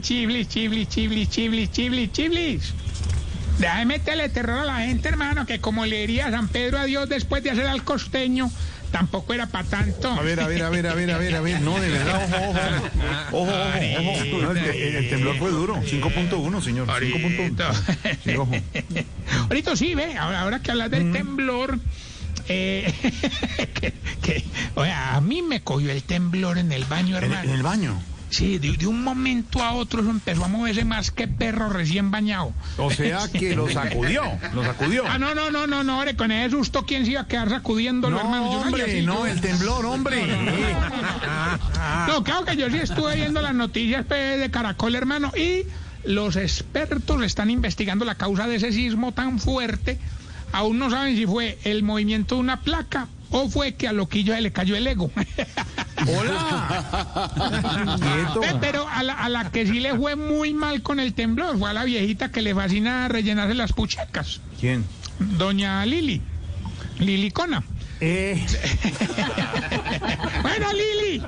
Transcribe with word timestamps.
chiblis, 0.00 0.48
chiblis, 0.48 0.88
chiblis, 0.88 1.28
chiblis, 1.28 1.70
chiblis, 1.70 2.12
chiblis. 2.12 2.72
Deja 3.58 3.78
de 3.78 3.84
meterle 3.86 4.28
terror 4.28 4.58
a 4.60 4.64
la 4.64 4.78
gente, 4.80 5.08
hermano, 5.08 5.46
que 5.46 5.60
como 5.60 5.86
le 5.86 5.98
diría 6.00 6.30
San 6.30 6.48
Pedro 6.48 6.78
a 6.78 6.84
Dios 6.84 7.08
después 7.08 7.42
de 7.44 7.50
hacer 7.50 7.66
al 7.68 7.84
costeño, 7.84 8.50
tampoco 8.90 9.32
era 9.32 9.46
para 9.46 9.64
tanto. 9.68 10.10
A 10.10 10.22
ver, 10.22 10.40
a 10.40 10.48
ver, 10.48 10.62
a 10.64 10.70
ver, 10.70 10.86
a 10.88 10.94
ver, 10.94 11.10
a 11.12 11.18
ver, 11.18 11.36
a 11.36 11.40
ver. 11.40 11.60
No, 11.60 11.78
de 11.78 11.88
verdad, 11.88 12.16
ojo, 12.24 12.50
ojo. 12.50 12.58
Ojo, 13.30 13.52
ojo, 13.52 14.10
ojo. 14.10 14.42
No, 14.42 14.50
el, 14.50 14.56
el- 14.58 14.96
el 14.96 15.08
temblor 15.08 15.36
fue 15.38 15.50
duro. 15.52 15.76
5.1, 15.82 16.62
señor. 16.62 16.88
5.1. 16.88 18.18
Sí, 18.24 18.36
ojo. 18.36 18.50
Ahorita 19.48 19.76
sí, 19.76 19.94
ve, 19.94 20.16
ahora, 20.16 20.40
ahora 20.40 20.60
que 20.60 20.72
hablas 20.72 20.90
del 20.90 21.12
temblor, 21.12 21.78
eh, 22.48 22.92
que, 23.74 23.92
que, 24.20 24.44
oye, 24.74 24.90
a 24.92 25.20
mí 25.20 25.42
me 25.42 25.60
cogió 25.62 25.92
el 25.92 26.02
temblor 26.02 26.58
en 26.58 26.72
el 26.72 26.84
baño, 26.86 27.16
hermano. 27.18 27.44
en 27.44 27.50
el 27.50 27.62
baño. 27.62 28.02
Sí, 28.34 28.58
de, 28.58 28.72
de 28.76 28.86
un 28.88 29.04
momento 29.04 29.62
a 29.62 29.72
otro 29.74 30.00
eso 30.00 30.10
empezó 30.10 30.44
a 30.44 30.48
moverse 30.48 30.84
más 30.84 31.10
que 31.12 31.28
perro 31.28 31.68
recién 31.68 32.10
bañado. 32.10 32.52
O 32.78 32.90
sea 32.90 33.28
que 33.32 33.54
lo 33.54 33.70
sacudió. 33.70 34.22
Lo 34.52 34.64
sacudió. 34.64 35.04
Ah, 35.06 35.18
no, 35.18 35.34
no, 35.36 35.50
no, 35.52 35.68
no, 35.68 35.84
no, 35.84 35.98
hombre, 35.98 36.16
con 36.16 36.32
ese 36.32 36.50
susto, 36.50 36.84
¿quién 36.84 37.04
se 37.04 37.12
iba 37.12 37.20
a 37.20 37.26
quedar 37.28 37.48
sacudiéndolo, 37.48 38.16
No, 38.16 38.22
hermano? 38.22 38.52
Yo 38.52 38.58
hombre, 38.60 38.82
así, 38.82 39.02
no, 39.02 39.18
yo- 39.20 39.26
el 39.26 39.40
temblor, 39.40 39.86
hombre. 39.86 40.20
No, 42.08 42.24
claro 42.24 42.44
que 42.44 42.56
yo 42.56 42.68
sí 42.70 42.78
estuve 42.78 43.16
viendo 43.16 43.40
las 43.40 43.54
noticias 43.54 44.04
pues, 44.06 44.40
de 44.40 44.50
Caracol, 44.50 44.94
hermano, 44.94 45.32
y 45.36 45.62
los 46.04 46.36
expertos 46.36 47.22
están 47.22 47.50
investigando 47.50 48.04
la 48.04 48.14
causa 48.16 48.46
de 48.46 48.56
ese 48.56 48.72
sismo 48.72 49.12
tan 49.12 49.38
fuerte. 49.38 49.98
Aún 50.52 50.78
no 50.78 50.90
saben 50.90 51.16
si 51.16 51.26
fue 51.26 51.58
el 51.64 51.82
movimiento 51.82 52.34
de 52.36 52.40
una 52.40 52.60
placa 52.60 53.08
o 53.30 53.48
fue 53.48 53.74
que 53.74 53.88
a 53.88 53.92
Loquillo 53.92 54.34
se 54.34 54.40
le 54.40 54.52
cayó 54.52 54.76
el 54.76 54.86
ego. 54.86 55.10
Hola. 56.08 57.30
Eh, 58.44 58.54
Pero 58.60 58.86
a 58.88 59.02
la, 59.02 59.14
a 59.14 59.28
la 59.28 59.50
que 59.50 59.66
sí 59.66 59.80
le 59.80 59.94
fue 59.96 60.16
muy 60.16 60.52
mal 60.54 60.82
con 60.82 61.00
el 61.00 61.14
temblor 61.14 61.58
fue 61.58 61.70
a 61.70 61.72
la 61.72 61.84
viejita 61.84 62.30
que 62.30 62.42
le 62.42 62.54
fascina 62.54 63.08
rellenarse 63.08 63.54
las 63.54 63.72
puchecas, 63.72 64.40
¿Quién? 64.60 64.84
doña 65.18 65.84
Lili, 65.86 66.20
Lilicona. 66.98 67.62
Eh. 68.00 68.44
Bueno, 70.42 70.66
Lili. 70.72 71.22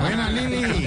Buena, 0.00 0.30
Lili. 0.30 0.86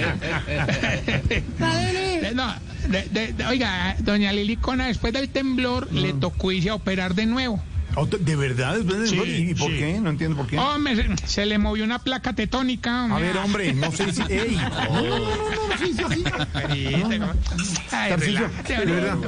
Eh, 1.60 2.32
No, 2.34 2.52
de- 2.88 3.02
de- 3.10 3.32
de- 3.32 3.46
oiga, 3.46 3.96
doña 4.00 4.32
Lilicona, 4.32 4.86
después 4.86 5.12
del 5.12 5.28
temblor 5.28 5.92
le 5.92 6.12
tocó 6.12 6.52
irse 6.52 6.70
a 6.70 6.74
operar 6.74 7.14
de 7.14 7.26
nuevo. 7.26 7.62
¿De 8.20 8.36
verdad? 8.36 8.76
¿Después 8.76 8.98
del 8.98 9.08
Sí? 9.08 9.46
¿Y 9.50 9.54
por 9.54 9.70
sí. 9.70 9.78
qué? 9.78 10.00
No 10.00 10.10
entiendo 10.10 10.36
por 10.36 10.46
qué. 10.46 10.58
Hombre, 10.58 10.96
se, 10.96 11.26
se 11.26 11.46
le 11.46 11.58
movió 11.58 11.84
una 11.84 11.98
placa 11.98 12.32
tetónica. 12.34 13.04
A 13.06 13.18
ver, 13.18 13.36
hombre, 13.38 13.72
no 13.74 13.90
sé 13.92 14.12
si. 14.12 14.22
¡Ey! 14.28 14.56
No, 14.56 15.02
no, 15.02 15.02
no, 15.02 15.18
no, 15.18 15.68
no, 15.68 15.78
sí, 15.78 15.94
sí, 15.94 16.04
sí. 16.14 16.24
Ay, 17.90 18.10
Tarcisio, 18.10 18.40
relájate, 18.48 18.76
de 18.86 18.92
verdad. 18.92 19.18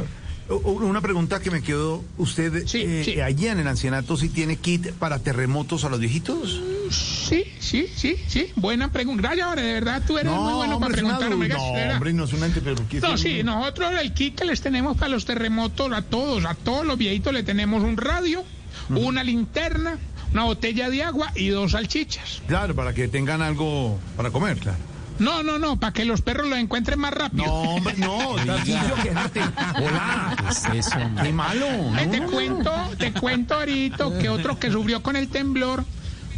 Una 0.48 1.00
pregunta 1.00 1.40
que 1.40 1.50
me 1.50 1.62
quedó. 1.62 2.04
¿Usted 2.18 2.66
Sí, 2.66 2.82
eh, 2.84 3.02
sí. 3.04 3.20
allá 3.20 3.52
en 3.52 3.60
el 3.60 3.68
ancianato 3.68 4.16
sí 4.16 4.28
tiene 4.28 4.56
kit 4.56 4.90
para 4.92 5.18
terremotos 5.18 5.84
a 5.84 5.88
los 5.88 5.98
viejitos? 6.00 6.60
Sí, 6.90 7.44
sí, 7.72 7.86
sí, 7.96 8.16
sí. 8.28 8.52
Buena 8.56 8.92
pregunta. 8.92 9.22
Gracias, 9.22 9.46
hombre, 9.48 9.62
de 9.62 9.72
verdad, 9.74 10.02
tú 10.06 10.18
eres 10.18 10.30
muy 10.32 10.52
bueno 10.54 10.78
para 10.78 10.94
es 10.94 11.02
una 11.02 11.18
preguntar. 11.18 11.32
hombre, 11.32 11.48
No, 11.48 11.94
hombre, 11.94 12.12
no 12.12 12.24
es 12.24 12.32
un 12.32 12.44
ente, 12.44 12.60
pero 12.60 12.76
¿qué 12.88 13.00
No, 13.00 13.16
sí, 13.16 13.42
nosotros 13.42 13.92
el 14.00 14.12
kit 14.12 14.34
que 14.38 14.44
les 14.44 14.60
tenemos 14.60 14.96
para 14.96 15.08
los 15.08 15.24
terremotos, 15.24 15.90
a 15.92 16.02
todos, 16.02 16.44
a 16.44 16.54
todos 16.54 16.84
los 16.86 16.98
viejitos 16.98 17.32
le 17.32 17.42
tenemos 17.42 17.82
un 17.82 17.96
radio, 17.96 18.44
una 18.90 19.24
linterna, 19.24 19.98
una 20.32 20.44
botella 20.44 20.90
de 20.90 21.02
agua 21.02 21.32
y 21.34 21.48
dos 21.48 21.72
salchichas. 21.72 22.42
Claro, 22.46 22.74
para 22.74 22.92
que 22.92 23.08
tengan 23.08 23.42
algo 23.42 23.98
para 24.16 24.30
comer, 24.30 24.58
claro. 24.58 24.78
No, 25.18 25.42
no, 25.42 25.58
no, 25.58 25.78
para 25.78 25.92
que 25.92 26.04
los 26.04 26.20
perros 26.22 26.48
lo 26.48 26.56
encuentren 26.56 26.98
más 26.98 27.12
rápido. 27.12 27.44
No, 27.44 27.52
hombre, 27.52 27.94
no, 27.98 28.34
quédate. 29.02 29.40
Hola. 29.76 30.36
¿Qué 30.40 30.78
es 30.78 30.86
eso, 30.86 30.98
hombre? 30.98 31.24
Qué 31.24 31.32
malo. 31.32 31.66
Eh, 31.98 32.08
te 32.10 32.20
no. 32.20 32.30
cuento, 32.30 32.72
te 32.98 33.12
cuento 33.12 33.54
ahorita 33.54 34.18
que 34.20 34.28
otro 34.30 34.58
que 34.58 34.70
sufrió 34.70 35.02
con 35.02 35.16
el 35.16 35.28
temblor 35.28 35.84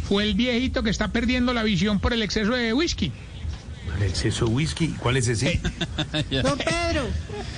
fue 0.07 0.23
el 0.23 0.33
viejito 0.35 0.83
que 0.83 0.89
está 0.89 1.09
perdiendo 1.09 1.53
la 1.53 1.63
visión 1.63 1.99
por 1.99 2.13
el 2.13 2.21
exceso 2.21 2.51
de 2.53 2.73
whisky. 2.73 3.11
El 3.97 4.03
exceso 4.03 4.45
de 4.45 4.51
whisky. 4.51 4.87
¿Cuál 4.99 5.15
es 5.17 5.27
ese? 5.27 5.61
Don 6.43 6.57
Pedro, 6.57 7.07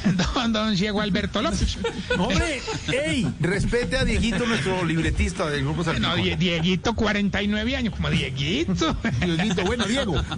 Don, 0.35 0.53
don 0.53 0.77
Ciego 0.77 1.01
Alberto 1.01 1.41
López. 1.41 1.77
Hombre, 2.17 2.61
ey, 3.05 3.27
respete 3.39 3.97
a 3.97 4.05
Dieguito, 4.05 4.45
nuestro 4.45 4.85
libretista 4.85 5.49
del 5.49 5.61
grupo 5.63 5.77
No, 5.79 5.83
Salpicón. 5.85 6.21
Die- 6.23 6.35
Dieguito, 6.37 6.93
49 6.93 7.75
años, 7.75 7.95
como 7.95 8.09
Dieguito. 8.11 8.95
Dieguito, 9.25 9.63
bueno, 9.63 9.85
Diego. 9.85 10.21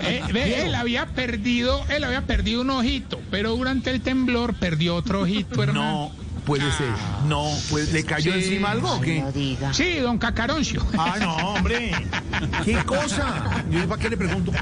Eh, 0.00 0.22
ve, 0.32 0.62
él 0.62 0.74
había 0.74 1.06
perdido, 1.06 1.84
él 1.88 2.04
había 2.04 2.22
perdido 2.22 2.62
un 2.62 2.70
ojito, 2.70 3.20
pero 3.30 3.54
durante 3.56 3.90
el 3.90 4.00
temblor 4.00 4.54
perdió 4.54 4.94
otro 4.96 5.22
ojito, 5.22 5.62
hermano. 5.62 6.12
No 6.18 6.23
puede 6.44 6.70
ser. 6.72 6.88
No, 7.26 7.46
pues, 7.70 7.92
¿le 7.92 8.04
cayó 8.04 8.32
Sí. 8.32 8.38
encima 8.38 8.70
algo 8.72 8.94
o 8.96 9.00
qué? 9.00 9.20
no 9.20 9.32
diga. 9.32 9.72
Sí, 9.74 9.94
don 9.98 10.18
Cacaroncio. 10.18 10.84
Ah, 10.98 11.16
no, 11.20 11.34
hombre. 11.36 11.92
¿Qué 12.64 12.74
cosa? 12.86 13.62
Yo 13.70 13.88
para 13.88 14.00
qué 14.02 14.10
le 14.10 14.16
pregunto. 14.16 14.52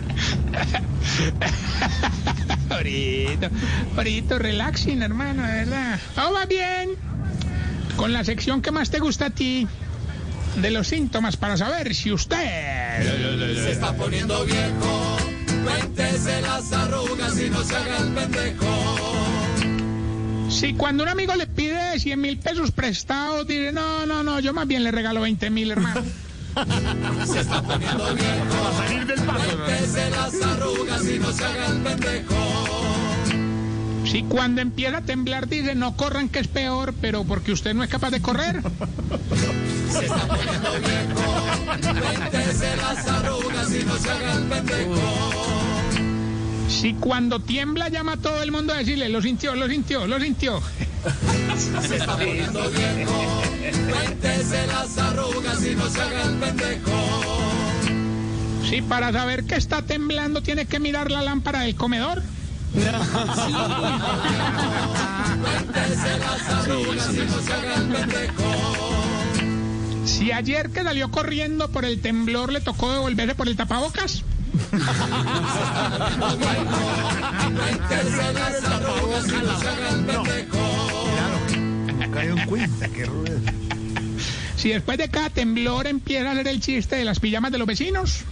Ahorita, 2.70 3.50
ahorita, 3.96 4.38
relaxing, 4.38 5.02
hermano, 5.02 5.42
de 5.42 5.52
verdad. 5.52 6.00
Todo 6.14 6.32
va 6.32 6.46
bien. 6.46 6.90
Con 7.96 8.12
la 8.12 8.24
sección 8.24 8.62
que 8.62 8.70
más 8.70 8.90
te 8.90 8.98
gusta 8.98 9.26
a 9.26 9.30
ti, 9.30 9.66
de 10.56 10.70
los 10.70 10.88
síntomas, 10.88 11.36
para 11.36 11.56
saber 11.56 11.94
si 11.94 12.10
usted... 12.12 13.02
Se 13.54 13.72
está 13.72 13.92
poniendo 13.94 14.44
viejo, 14.46 15.16
cuéntese 15.64 16.40
las 16.40 16.72
arrugas 16.72 17.38
y 17.38 17.50
no 17.50 17.62
se 17.62 17.76
haga 17.76 17.98
el 17.98 18.12
pendejo. 18.12 18.66
Si 20.52 20.74
cuando 20.74 21.02
un 21.02 21.08
amigo 21.08 21.34
le 21.34 21.46
pide 21.46 21.98
100 21.98 22.20
mil 22.20 22.38
pesos 22.38 22.70
prestados, 22.72 23.46
dice, 23.46 23.72
no, 23.72 24.04
no, 24.04 24.22
no, 24.22 24.38
yo 24.38 24.52
más 24.52 24.66
bien 24.66 24.84
le 24.84 24.90
regalo 24.90 25.22
20 25.22 25.48
mil, 25.48 25.70
hermano. 25.70 26.02
Se 27.24 27.40
está 27.40 27.62
poniendo 27.62 28.14
viejo, 28.14 29.06
cuéntese 29.06 30.10
las 30.10 30.42
arrugas 30.42 31.08
y 31.08 31.18
no 31.18 31.32
se 31.32 31.44
haga 31.44 31.66
el 31.68 31.78
pendejo. 31.78 32.34
Si 34.04 34.22
cuando 34.24 34.60
empieza 34.60 34.98
a 34.98 35.00
temblar 35.00 35.48
dice, 35.48 35.74
no 35.74 35.96
corran 35.96 36.28
que 36.28 36.40
es 36.40 36.48
peor, 36.48 36.92
pero 37.00 37.24
porque 37.24 37.52
usted 37.52 37.72
no 37.72 37.82
es 37.82 37.88
capaz 37.88 38.10
de 38.10 38.20
correr. 38.20 38.60
Se 39.90 40.04
está 40.04 40.28
poniendo 40.28 40.72
viejo, 40.80 41.56
las 42.76 43.08
arrugas 43.08 43.74
y 43.74 43.84
no 43.84 43.96
se 43.96 44.10
haga 44.10 44.32
el 44.34 44.44
pendejo. 44.44 45.61
Si 46.72 46.94
cuando 46.94 47.38
tiembla 47.38 47.90
llama 47.90 48.14
a 48.14 48.16
todo 48.16 48.42
el 48.42 48.50
mundo 48.50 48.72
a 48.72 48.78
decirle, 48.78 49.10
lo 49.10 49.20
sintió, 49.20 49.54
lo 49.54 49.68
sintió, 49.68 50.06
lo 50.06 50.18
sintió. 50.18 50.58
Se 51.56 51.96
está 51.96 52.16
poniendo 52.16 52.70
viejo, 52.70 53.42
cuéntese 53.90 54.66
las 54.66 54.96
arrugas 54.98 55.66
y 55.66 55.74
no 55.74 55.88
se 55.88 56.00
haga 56.00 56.22
el 56.22 56.36
pendejo. 56.36 56.92
Si 58.68 58.82
para 58.82 59.10
saber 59.12 59.44
que 59.44 59.56
está 59.56 59.82
temblando 59.82 60.42
tiene 60.42 60.66
que 60.66 60.78
mirar 60.80 61.10
la 61.10 61.22
lámpara 61.22 61.60
del 61.60 61.74
comedor. 61.74 62.22
Cuéntese 62.72 62.92
las 66.18 66.48
arrugas 66.48 67.10
y 67.12 67.18
no 67.18 67.42
se 67.42 67.52
haga 67.52 67.74
el 67.74 67.88
pendejo. 67.88 68.44
Si 70.06 70.32
ayer 70.32 70.70
que 70.70 70.82
salió 70.82 71.10
corriendo 71.10 71.70
por 71.70 71.84
el 71.84 72.00
temblor 72.00 72.50
le 72.50 72.60
tocó 72.60 72.90
devolverse 72.92 73.34
por 73.34 73.48
el 73.48 73.56
tapabocas. 73.56 74.24
Si 84.56 84.68
después 84.68 84.96
de 84.96 85.08
cada 85.08 85.28
temblor 85.30 85.86
empieza 85.86 86.28
a 86.28 86.32
hacer 86.32 86.46
el 86.46 86.60
chiste 86.60 86.96
de 86.96 87.04
las 87.04 87.18
pijamas 87.18 87.50
de 87.50 87.58
los 87.58 87.66
vecinos. 87.66 88.24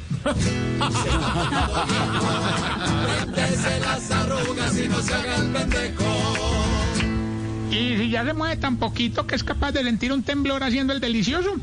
Y 7.70 7.96
si 7.96 8.10
ya 8.10 8.24
se 8.24 8.32
mueve 8.32 8.56
tan 8.56 8.76
poquito 8.76 9.26
que 9.26 9.34
es 9.34 9.42
capaz 9.42 9.72
de 9.72 9.82
sentir 9.82 10.12
un 10.12 10.22
temblor 10.22 10.62
haciendo 10.62 10.92
el 10.92 11.00
delicioso. 11.00 11.56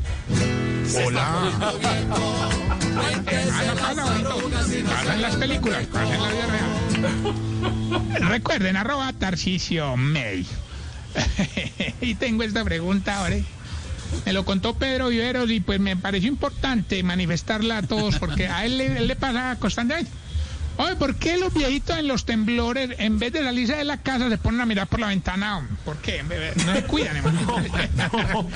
Hola. 0.96 1.50
Las 5.20 5.36
películas, 5.36 5.86
la 5.92 6.04
vida 6.04 6.46
real. 6.46 8.28
Recuerden, 8.28 8.76
arroba 8.76 9.12
Tarcisio 9.12 9.96
May. 9.96 10.46
y 12.00 12.14
tengo 12.14 12.42
esta 12.42 12.64
pregunta 12.64 13.18
ahora. 13.18 13.36
Me 14.24 14.32
lo 14.32 14.44
contó 14.44 14.74
Pedro 14.74 15.08
Viveros 15.08 15.50
y 15.50 15.60
pues 15.60 15.80
me 15.80 15.96
pareció 15.96 16.28
importante 16.28 17.02
manifestarla 17.02 17.78
a 17.78 17.82
todos 17.82 18.18
porque 18.18 18.48
a 18.48 18.64
él 18.64 18.78
le, 18.78 18.98
él 18.98 19.06
le 19.06 19.16
pasa 19.16 19.56
constantemente. 19.58 20.10
Oye, 20.78 20.94
¿por 20.94 21.16
qué 21.16 21.36
los 21.36 21.52
viejitos 21.52 21.98
en 21.98 22.06
los 22.06 22.24
temblores, 22.24 22.90
en 22.98 23.18
vez 23.18 23.32
de 23.32 23.42
la 23.42 23.50
lisa 23.50 23.76
de 23.76 23.84
la 23.84 23.96
casa, 23.96 24.28
se 24.28 24.38
ponen 24.38 24.60
a 24.60 24.66
mirar 24.66 24.86
por 24.86 25.00
la 25.00 25.08
ventana? 25.08 25.68
¿Por 25.84 25.96
qué? 25.96 26.22
No 26.22 26.72
se 26.72 26.84
cuidan, 26.84 27.16
hermano. 27.18 27.40
No, 27.42 28.48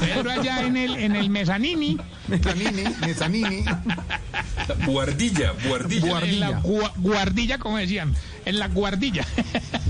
Pero 0.00 0.30
allá 0.32 0.62
en 0.62 0.76
el, 0.76 0.96
en 0.96 1.14
el 1.14 1.30
mezanini. 1.30 1.96
Mezanini, 2.26 2.82
mezanini. 3.00 3.64
Guardilla, 4.84 5.52
guardilla. 5.68 6.06
guardilla. 6.08 6.48
En 6.48 6.80
la 6.80 6.92
guardilla, 6.96 7.58
como 7.58 7.78
decían. 7.78 8.12
En 8.44 8.58
la 8.58 8.66
guardilla. 8.66 9.24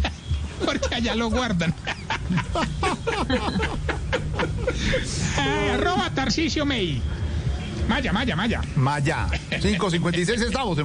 Porque 0.67 0.95
allá 0.95 1.15
lo 1.15 1.31
guardan. 1.31 1.75
Ah, 5.39 5.75
arroba 5.75 6.11
Tarcisio 6.15 6.67
May. 6.67 7.01
Maya, 7.89 8.13
Maya, 8.13 8.37
Maya. 8.37 8.61
Maya. 8.75 9.27
5.56 9.51 10.43
estamos 10.43 10.79
en... 10.79 10.85